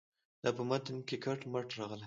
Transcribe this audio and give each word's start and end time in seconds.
دا 0.43 0.49
په 0.57 0.63
متن 0.69 0.97
کې 1.07 1.17
کټ 1.25 1.39
مټ 1.51 1.67
راغلې. 1.79 1.99